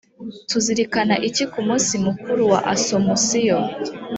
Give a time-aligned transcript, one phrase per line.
[0.49, 3.57] tuzirikana iki ku munsi mukuru wa asomusiyo